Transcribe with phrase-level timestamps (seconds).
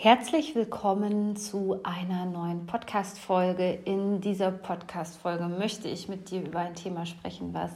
[0.00, 3.80] Herzlich willkommen zu einer neuen Podcast-Folge.
[3.84, 7.72] In dieser Podcast-Folge möchte ich mit dir über ein Thema sprechen, was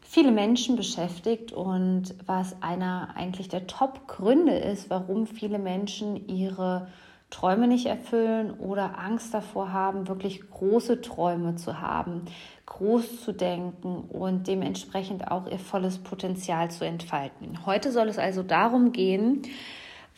[0.00, 6.88] viele Menschen beschäftigt und was einer eigentlich der Top-Gründe ist, warum viele Menschen ihre
[7.30, 12.22] Träume nicht erfüllen oder Angst davor haben, wirklich große Träume zu haben,
[12.66, 17.64] groß zu denken und dementsprechend auch ihr volles Potenzial zu entfalten.
[17.66, 19.42] Heute soll es also darum gehen,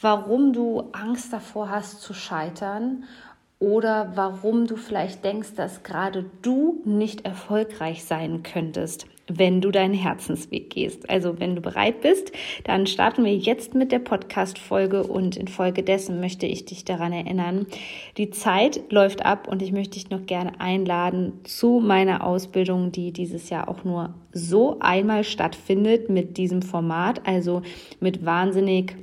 [0.01, 3.05] warum du Angst davor hast zu scheitern
[3.63, 9.95] oder warum du vielleicht denkst, dass gerade du nicht erfolgreich sein könntest, wenn du deinen
[9.95, 11.09] Herzensweg gehst.
[11.09, 12.33] Also wenn du bereit bist,
[12.65, 17.67] dann starten wir jetzt mit der Podcast-Folge und infolgedessen möchte ich dich daran erinnern,
[18.17, 23.13] die Zeit läuft ab und ich möchte dich noch gerne einladen zu meiner Ausbildung, die
[23.13, 27.63] dieses Jahr auch nur so einmal stattfindet mit diesem Format, also
[28.01, 28.97] mit wahnsinnig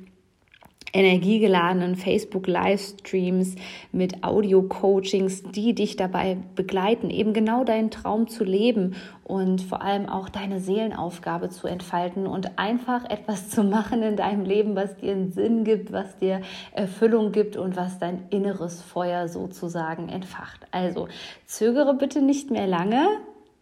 [0.94, 3.56] energiegeladenen Facebook-Livestreams
[3.92, 10.08] mit Audio-Coachings, die dich dabei begleiten, eben genau deinen Traum zu leben und vor allem
[10.10, 15.12] auch deine Seelenaufgabe zu entfalten und einfach etwas zu machen in deinem Leben, was dir
[15.12, 20.66] einen Sinn gibt, was dir Erfüllung gibt und was dein inneres Feuer sozusagen entfacht.
[20.72, 21.08] Also
[21.46, 23.08] zögere bitte nicht mehr lange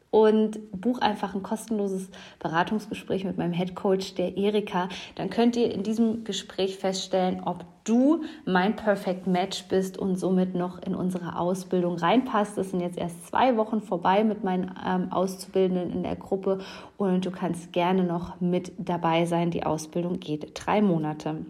[0.10, 4.90] und buch einfach ein kostenloses Beratungsgespräch mit meinem Head Coach, der Erika.
[5.16, 10.56] Dann könnt ihr in diesem Gespräch feststellen, ob du mein Perfect Match bist und somit
[10.56, 12.58] noch in unsere Ausbildung reinpasst.
[12.58, 16.60] Es sind jetzt erst zwei Wochen vorbei mit meinen ähm, Auszubildenden in der Gruppe
[16.98, 19.52] und du kannst gerne noch mit dabei sein.
[19.52, 21.46] Die Ausbildung geht drei Monate.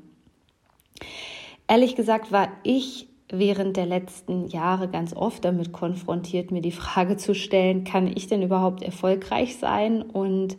[1.68, 7.18] Ehrlich gesagt war ich während der letzten Jahre ganz oft damit konfrontiert, mir die Frage
[7.18, 10.58] zu stellen, kann ich denn überhaupt erfolgreich sein und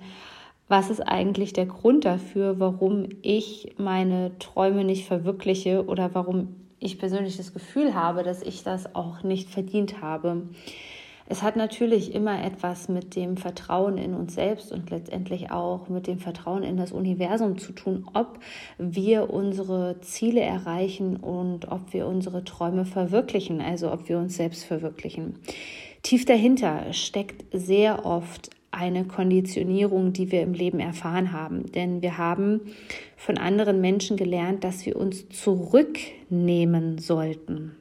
[0.69, 6.99] was ist eigentlich der Grund dafür, warum ich meine Träume nicht verwirkliche oder warum ich
[6.99, 10.43] persönlich das Gefühl habe, dass ich das auch nicht verdient habe.
[11.31, 16.07] Es hat natürlich immer etwas mit dem Vertrauen in uns selbst und letztendlich auch mit
[16.07, 18.39] dem Vertrauen in das Universum zu tun, ob
[18.79, 24.65] wir unsere Ziele erreichen und ob wir unsere Träume verwirklichen, also ob wir uns selbst
[24.65, 25.35] verwirklichen.
[26.03, 31.71] Tief dahinter steckt sehr oft eine Konditionierung, die wir im Leben erfahren haben.
[31.73, 32.73] Denn wir haben
[33.19, 37.77] von anderen Menschen gelernt, dass wir uns zurücknehmen sollten.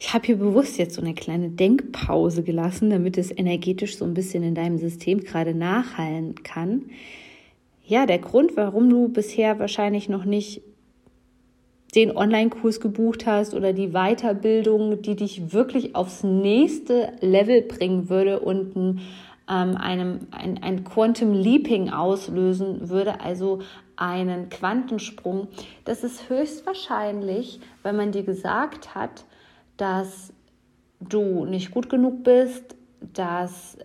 [0.00, 4.14] Ich habe hier bewusst jetzt so eine kleine Denkpause gelassen, damit es energetisch so ein
[4.14, 6.90] bisschen in deinem System gerade nachhallen kann.
[7.84, 10.62] Ja, der Grund, warum du bisher wahrscheinlich noch nicht
[11.94, 18.40] den Online-Kurs gebucht hast oder die Weiterbildung, die dich wirklich aufs nächste Level bringen würde
[18.40, 19.00] und ein,
[19.50, 23.60] ähm, einem, ein, ein Quantum Leaping auslösen würde, also
[23.96, 25.48] einen Quantensprung.
[25.84, 29.24] Das ist höchstwahrscheinlich, weil man dir gesagt hat,
[29.78, 30.32] dass
[31.00, 32.76] du nicht gut genug bist,
[33.14, 33.78] dass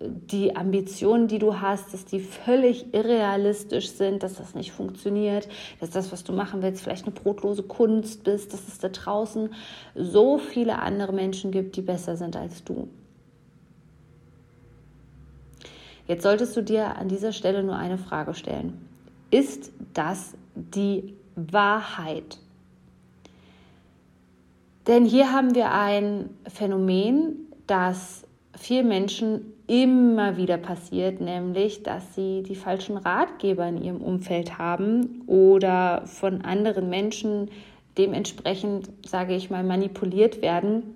[0.00, 5.48] die Ambitionen, die du hast, dass die völlig irrealistisch sind, dass das nicht funktioniert,
[5.80, 9.50] dass das, was du machen willst, vielleicht eine brotlose Kunst bist, dass es da draußen
[9.94, 12.88] so viele andere Menschen gibt, die besser sind als du.
[16.06, 18.86] Jetzt solltest du dir an dieser Stelle nur eine Frage stellen.
[19.30, 22.38] Ist das die Wahrheit?
[24.86, 28.24] Denn hier haben wir ein Phänomen, das
[28.56, 35.22] vielen Menschen immer wieder passiert, nämlich dass sie die falschen Ratgeber in ihrem Umfeld haben
[35.26, 37.50] oder von anderen Menschen
[37.96, 40.93] dementsprechend, sage ich mal, manipuliert werden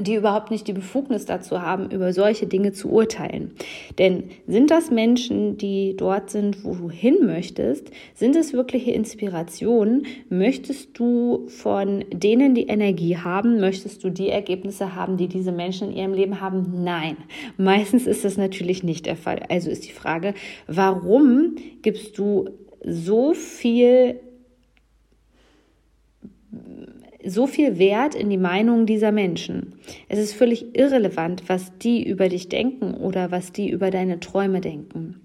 [0.00, 3.52] die überhaupt nicht die Befugnis dazu haben, über solche Dinge zu urteilen.
[3.98, 7.90] Denn sind das Menschen, die dort sind, wo du hin möchtest?
[8.14, 10.06] Sind es wirkliche Inspirationen?
[10.28, 13.60] Möchtest du von denen die Energie haben?
[13.60, 16.84] Möchtest du die Ergebnisse haben, die diese Menschen in ihrem Leben haben?
[16.84, 17.16] Nein.
[17.56, 19.40] Meistens ist das natürlich nicht der Fall.
[19.48, 20.34] Also ist die Frage,
[20.66, 22.50] warum gibst du
[22.84, 24.20] so viel
[27.24, 29.74] so viel Wert in die Meinung dieser Menschen.
[30.08, 34.60] Es ist völlig irrelevant, was die über dich denken oder was die über deine Träume
[34.60, 35.20] denken.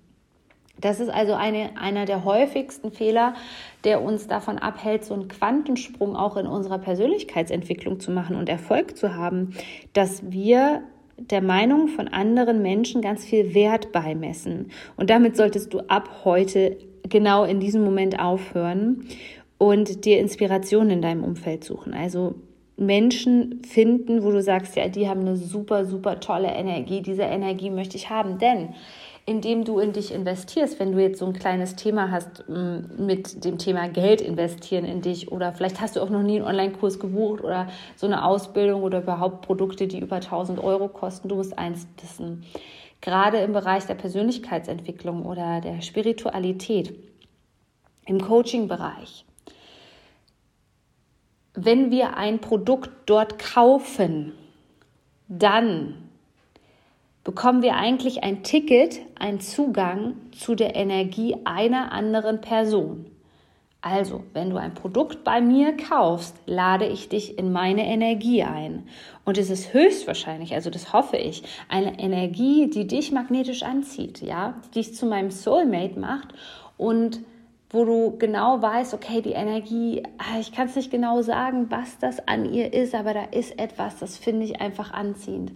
[0.79, 3.35] Das ist also eine, einer der häufigsten Fehler,
[3.83, 8.97] der uns davon abhält, so einen Quantensprung auch in unserer Persönlichkeitsentwicklung zu machen und Erfolg
[8.97, 9.55] zu haben,
[9.93, 10.81] dass wir
[11.17, 14.71] der Meinung von anderen Menschen ganz viel Wert beimessen.
[14.97, 19.07] Und damit solltest du ab heute genau in diesem Moment aufhören
[19.63, 21.93] und dir Inspiration in deinem Umfeld suchen.
[21.93, 22.35] Also
[22.75, 27.01] Menschen finden, wo du sagst, ja, die haben eine super, super tolle Energie.
[27.01, 28.39] Diese Energie möchte ich haben.
[28.39, 28.73] Denn
[29.25, 33.45] indem du in dich investierst, wenn du jetzt so ein kleines Thema hast mm, mit
[33.45, 36.99] dem Thema Geld investieren in dich oder vielleicht hast du auch noch nie einen Online-Kurs
[36.99, 41.57] gebucht oder so eine Ausbildung oder überhaupt Produkte, die über 1000 Euro kosten, du musst
[41.57, 42.43] eins wissen.
[42.99, 46.93] Gerade im Bereich der Persönlichkeitsentwicklung oder der Spiritualität,
[48.05, 49.23] im Coaching-Bereich,
[51.53, 54.33] wenn wir ein Produkt dort kaufen,
[55.27, 56.09] dann
[57.23, 63.05] bekommen wir eigentlich ein Ticket, einen Zugang zu der Energie einer anderen Person.
[63.85, 68.87] Also, wenn du ein Produkt bei mir kaufst, lade ich dich in meine Energie ein.
[69.25, 74.55] Und es ist höchstwahrscheinlich, also das hoffe ich, eine Energie, die dich magnetisch anzieht, ja,
[74.65, 76.29] die dich zu meinem Soulmate macht
[76.77, 77.19] und
[77.73, 81.97] wo du genau weißt, okay, die Energie, ah, ich kann es nicht genau sagen, was
[81.97, 85.51] das an ihr ist, aber da ist etwas, das finde ich einfach anziehend.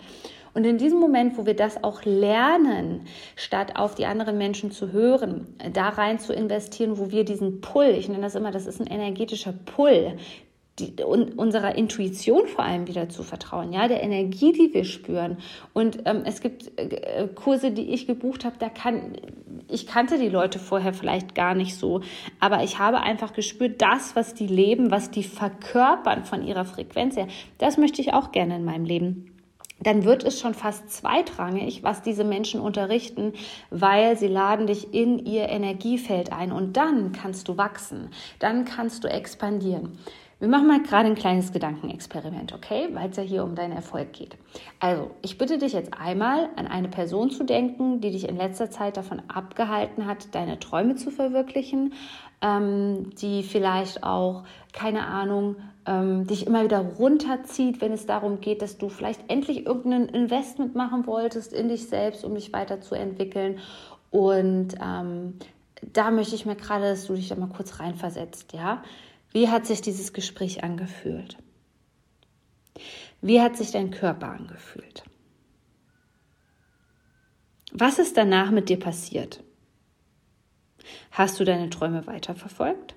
[0.56, 3.02] Und in diesem Moment, wo wir das auch lernen,
[3.36, 7.94] statt auf die anderen Menschen zu hören, da rein zu investieren, wo wir diesen Pull,
[7.96, 10.18] ich nenne das immer, das ist ein energetischer Pull,
[10.80, 15.38] die, unserer Intuition vor allem wieder zu vertrauen, ja, der Energie, die wir spüren.
[15.74, 19.14] Und ähm, es gibt äh, Kurse, die ich gebucht habe, da kann
[19.70, 22.02] ich kannte die Leute vorher vielleicht gar nicht so,
[22.40, 27.18] aber ich habe einfach gespürt, das, was die leben, was die verkörpern von ihrer Frequenz
[27.18, 27.28] her,
[27.58, 29.34] das möchte ich auch gerne in meinem Leben
[29.80, 33.34] dann wird es schon fast zweitrangig, was diese Menschen unterrichten,
[33.70, 38.10] weil sie laden dich in ihr Energiefeld ein und dann kannst du wachsen,
[38.40, 39.98] dann kannst du expandieren.
[40.40, 42.90] Wir machen mal gerade ein kleines Gedankenexperiment, okay?
[42.94, 44.38] Weil es ja hier um deinen Erfolg geht.
[44.80, 48.70] Also, ich bitte dich jetzt einmal an eine Person zu denken, die dich in letzter
[48.70, 51.94] Zeit davon abgehalten hat, deine Träume zu verwirklichen,
[52.44, 54.44] ähm, die vielleicht auch,
[54.74, 55.56] keine Ahnung,
[55.88, 60.76] ähm, dich immer wieder runterzieht, wenn es darum geht, dass du vielleicht endlich irgendein Investment
[60.76, 63.58] machen wolltest in dich selbst, um dich weiterzuentwickeln.
[64.12, 65.34] Und ähm,
[65.82, 68.84] da möchte ich mir gerade, dass du dich da mal kurz reinversetzt, ja?
[69.32, 71.38] Wie hat sich dieses Gespräch angefühlt?
[73.22, 75.04] Wie hat sich dein Körper angefühlt?
[77.72, 79.44] Was ist danach mit dir passiert?
[81.12, 82.96] Hast du deine Träume weiterverfolgt?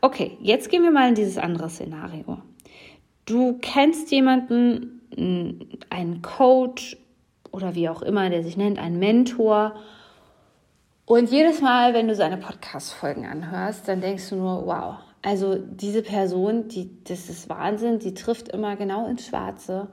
[0.00, 2.42] Okay, jetzt gehen wir mal in dieses andere Szenario.
[3.26, 5.00] Du kennst jemanden,
[5.90, 6.96] einen Coach
[7.50, 9.74] oder wie auch immer der sich nennt, einen Mentor.
[11.10, 16.02] Und jedes Mal, wenn du seine Podcast-Folgen anhörst, dann denkst du nur, wow, also diese
[16.02, 19.88] Person, die, das ist Wahnsinn, die trifft immer genau ins Schwarze.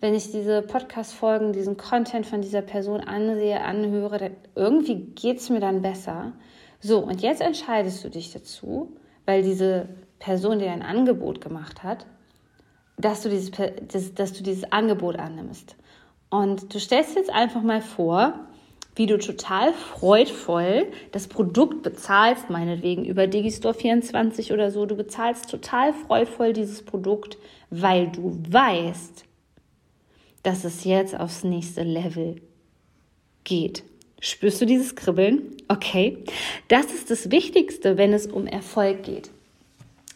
[0.00, 5.50] Wenn ich diese Podcast-Folgen, diesen Content von dieser Person ansehe, anhöre, dann irgendwie geht es
[5.50, 6.32] mir dann besser.
[6.80, 8.96] So, und jetzt entscheidest du dich dazu,
[9.26, 12.06] weil diese Person dir ein Angebot gemacht hat,
[12.96, 15.76] dass du dieses, dass, dass du dieses Angebot annimmst.
[16.30, 18.48] Und du stellst jetzt einfach mal vor,
[18.96, 24.86] wie du total freudvoll das Produkt bezahlst, meinetwegen über Digistore 24 oder so.
[24.86, 27.36] Du bezahlst total freudvoll dieses Produkt,
[27.70, 29.24] weil du weißt,
[30.42, 32.40] dass es jetzt aufs nächste Level
[33.44, 33.82] geht.
[34.20, 35.42] Spürst du dieses Kribbeln?
[35.68, 36.18] Okay.
[36.68, 39.30] Das ist das Wichtigste, wenn es um Erfolg geht.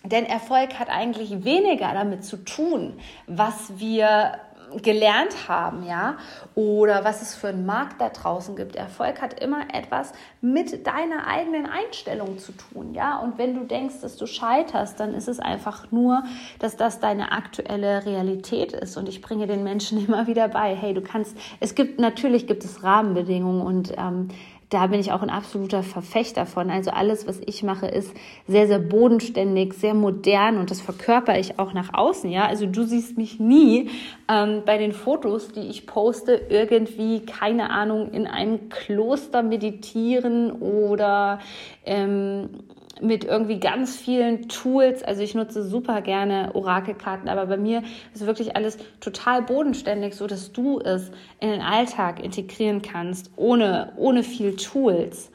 [0.04, 2.94] Denn Erfolg hat eigentlich weniger damit zu tun,
[3.26, 4.38] was wir
[4.82, 6.16] gelernt haben, ja,
[6.54, 8.76] oder was es für einen Markt da draußen gibt.
[8.76, 13.18] Erfolg hat immer etwas mit deiner eigenen Einstellung zu tun, ja.
[13.18, 16.22] Und wenn du denkst, dass du scheiterst, dann ist es einfach nur,
[16.58, 18.96] dass das deine aktuelle Realität ist.
[18.96, 22.64] Und ich bringe den Menschen immer wieder bei, hey, du kannst, es gibt, natürlich gibt
[22.64, 24.28] es Rahmenbedingungen und ähm,
[24.70, 26.70] da bin ich auch ein absoluter Verfechter von.
[26.70, 28.12] Also alles, was ich mache, ist
[28.46, 32.30] sehr, sehr bodenständig, sehr modern und das verkörper ich auch nach außen.
[32.30, 33.90] Ja, also du siehst mich nie
[34.28, 41.40] ähm, bei den Fotos, die ich poste, irgendwie, keine Ahnung, in einem Kloster meditieren oder
[41.86, 42.50] ähm,
[43.00, 45.02] mit irgendwie ganz vielen Tools.
[45.02, 47.82] Also ich nutze super gerne Orakelkarten, aber bei mir
[48.14, 53.92] ist wirklich alles total bodenständig, so dass du es in den Alltag integrieren kannst, ohne,
[53.96, 55.30] ohne viel Tools.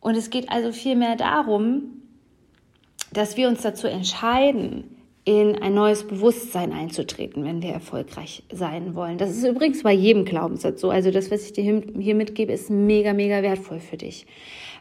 [0.00, 2.02] Und es geht also vielmehr darum,
[3.12, 4.95] dass wir uns dazu entscheiden,
[5.26, 9.18] in ein neues Bewusstsein einzutreten, wenn wir erfolgreich sein wollen.
[9.18, 10.90] Das ist übrigens bei jedem Glaubenssatz so.
[10.90, 14.24] Also das, was ich dir hier mitgebe, ist mega, mega wertvoll für dich,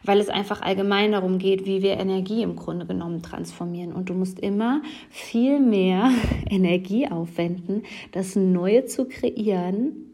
[0.04, 3.92] weil es einfach allgemein darum geht, wie wir Energie im Grunde genommen transformieren.
[3.92, 6.12] Und du musst immer viel mehr
[6.50, 10.12] Energie aufwenden, das Neue zu kreieren,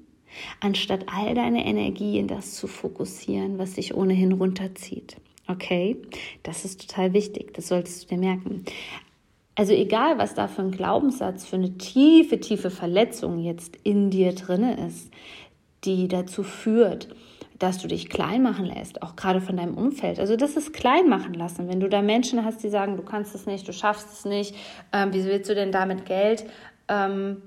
[0.61, 5.17] anstatt all deine Energie in das zu fokussieren, was dich ohnehin runterzieht.
[5.47, 5.97] Okay,
[6.43, 8.63] das ist total wichtig, das solltest du dir merken.
[9.61, 14.33] Also egal, was da für ein Glaubenssatz, für eine tiefe, tiefe Verletzung jetzt in dir
[14.33, 15.13] drinne ist,
[15.83, 17.09] die dazu führt,
[17.59, 20.19] dass du dich klein machen lässt, auch gerade von deinem Umfeld.
[20.19, 21.69] Also das ist klein machen lassen.
[21.69, 24.55] Wenn du da Menschen hast, die sagen, du kannst es nicht, du schaffst es nicht,
[24.93, 26.43] ähm, wie willst du denn damit Geld,
[26.87, 27.43] ähm,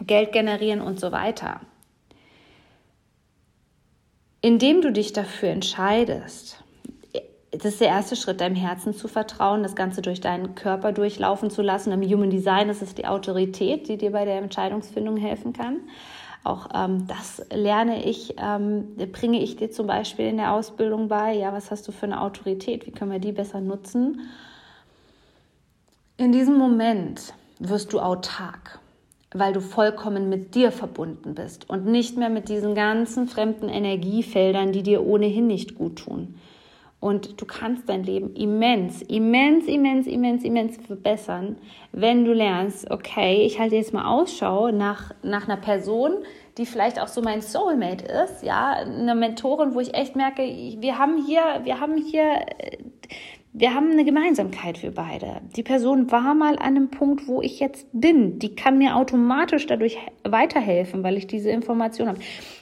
[0.00, 1.60] Geld generieren und so weiter.
[4.40, 6.64] Indem du dich dafür entscheidest,
[7.58, 11.50] das ist der erste Schritt, deinem Herzen zu vertrauen, das Ganze durch deinen Körper durchlaufen
[11.50, 11.92] zu lassen.
[11.92, 15.80] Im Human Design ist es die Autorität, die dir bei der Entscheidungsfindung helfen kann.
[16.44, 21.34] Auch ähm, das lerne ich, ähm, bringe ich dir zum Beispiel in der Ausbildung bei.
[21.34, 22.86] Ja, was hast du für eine Autorität?
[22.86, 24.20] Wie können wir die besser nutzen?
[26.18, 28.78] In diesem Moment wirst du autark,
[29.32, 34.72] weil du vollkommen mit dir verbunden bist und nicht mehr mit diesen ganzen fremden Energiefeldern,
[34.72, 36.36] die dir ohnehin nicht gut tun.
[37.06, 41.56] Und du kannst dein Leben immens, immens, immens, immens, immens verbessern,
[41.92, 46.14] wenn du lernst, okay, ich halte jetzt mal Ausschau nach, nach einer Person,
[46.58, 50.98] die vielleicht auch so mein Soulmate ist, ja, eine Mentorin, wo ich echt merke, wir
[50.98, 52.44] haben hier, wir haben hier
[53.58, 55.40] wir haben eine Gemeinsamkeit für beide.
[55.56, 58.38] Die Person war mal an einem Punkt, wo ich jetzt bin.
[58.38, 62.18] Die kann mir automatisch dadurch weiterhelfen, weil ich diese Information habe.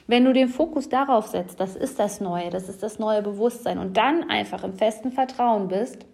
[0.07, 3.77] Wenn du den Fokus darauf setzt, das ist das Neue, das ist das neue Bewusstsein
[3.77, 6.05] und dann einfach im festen Vertrauen bist,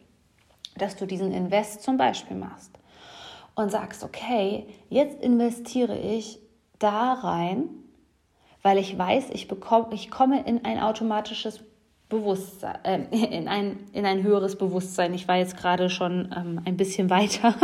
[0.77, 2.71] dass du diesen Invest zum Beispiel machst
[3.53, 6.39] und sagst, okay, jetzt investiere ich
[6.79, 7.69] da rein,
[8.63, 11.63] weil ich weiß, ich bekomme, ich komme in ein automatisches
[12.11, 12.99] Bewusstsein, äh,
[13.35, 15.15] in, ein, in ein höheres Bewusstsein.
[15.15, 17.55] Ich war jetzt gerade schon ähm, ein bisschen weiter.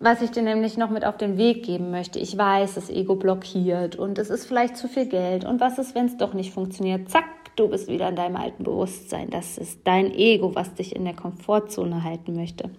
[0.00, 2.18] Was ich dir nämlich noch mit auf den Weg geben möchte.
[2.18, 5.44] Ich weiß, das Ego blockiert und es ist vielleicht zu viel Geld.
[5.44, 7.08] Und was ist, wenn es doch nicht funktioniert?
[7.08, 7.24] Zack,
[7.54, 9.30] du bist wieder in deinem alten Bewusstsein.
[9.30, 12.70] Das ist dein Ego, was dich in der Komfortzone halten möchte.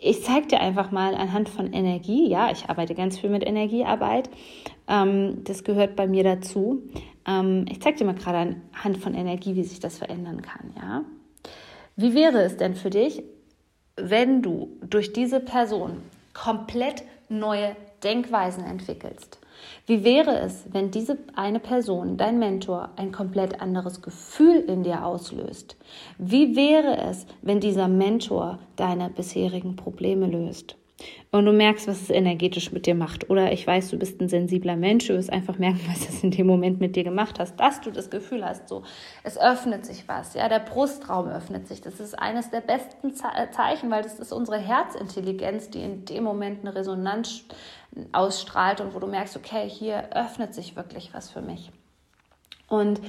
[0.00, 4.28] Ich zeige dir einfach mal anhand von Energie, ja, ich arbeite ganz viel mit Energiearbeit,
[4.88, 6.82] ähm, das gehört bei mir dazu,
[7.26, 10.72] ähm, ich zeige dir mal gerade anhand von Energie, wie sich das verändern kann.
[10.76, 11.04] Ja?
[11.96, 13.22] Wie wäre es denn für dich,
[13.96, 16.02] wenn du durch diese Person
[16.34, 19.38] komplett neue Denkweisen entwickelst?
[19.86, 25.04] Wie wäre es, wenn diese eine Person, dein Mentor, ein komplett anderes Gefühl in dir
[25.04, 25.76] auslöst?
[26.18, 30.76] Wie wäre es, wenn dieser Mentor deine bisherigen Probleme löst?
[31.30, 33.28] Und du merkst, was es energetisch mit dir macht.
[33.28, 36.30] Oder ich weiß, du bist ein sensibler Mensch, du wirst einfach merken, was es in
[36.30, 38.82] dem Moment mit dir gemacht hast, dass du das Gefühl hast, so,
[39.22, 41.80] es öffnet sich was, ja, der Brustraum öffnet sich.
[41.80, 46.60] Das ist eines der besten Zeichen, weil das ist unsere Herzintelligenz, die in dem Moment
[46.60, 47.44] eine Resonanz
[48.12, 51.70] ausstrahlt und wo du merkst, okay, hier öffnet sich wirklich was für mich.
[52.68, 53.00] Und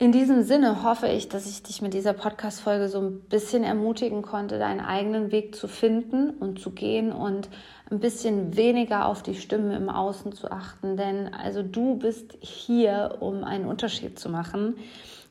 [0.00, 4.22] in diesem Sinne hoffe ich, dass ich dich mit dieser Podcast-Folge so ein bisschen ermutigen
[4.22, 7.50] konnte, deinen eigenen Weg zu finden und zu gehen und
[7.90, 10.96] ein bisschen weniger auf die Stimmen im Außen zu achten.
[10.96, 14.76] Denn also du bist hier, um einen Unterschied zu machen.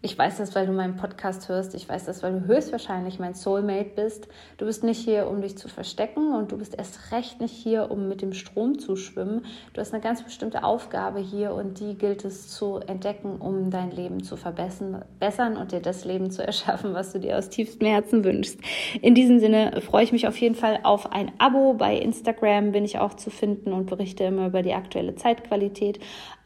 [0.01, 1.75] Ich weiß das, weil du meinen Podcast hörst.
[1.75, 4.29] Ich weiß das, weil du höchstwahrscheinlich mein Soulmate bist.
[4.55, 7.91] Du bist nicht hier, um dich zu verstecken und du bist erst recht nicht hier,
[7.91, 9.43] um mit dem Strom zu schwimmen.
[9.73, 13.91] Du hast eine ganz bestimmte Aufgabe hier und die gilt es zu entdecken, um dein
[13.91, 18.23] Leben zu verbessern und dir das Leben zu erschaffen, was du dir aus tiefstem Herzen
[18.23, 18.57] wünschst.
[19.01, 21.73] In diesem Sinne freue ich mich auf jeden Fall auf ein Abo.
[21.73, 25.99] Bei Instagram bin ich auch zu finden und berichte immer über die aktuelle Zeitqualität.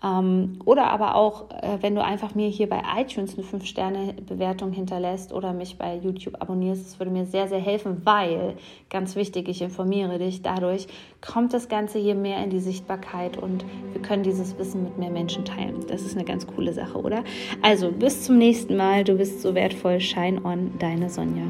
[0.04, 5.32] Ähm, oder aber auch, äh, wenn du einfach mir hier bei iTunes eine 5-Sterne-Bewertung hinterlässt
[5.32, 8.56] oder mich bei YouTube abonnierst, das würde mir sehr, sehr helfen, weil,
[8.90, 10.88] ganz wichtig, ich informiere dich, dadurch
[11.22, 15.12] kommt das Ganze hier mehr in die Sichtbarkeit und wir können dieses Wissen mit mehr
[15.12, 15.86] Menschen teilen.
[15.88, 17.24] Das ist eine ganz coole Sache, oder?
[17.62, 19.04] Also, bis zum nächsten Mal.
[19.04, 20.00] Du bist so wertvoll.
[20.00, 21.44] Shine on, deine Sonja.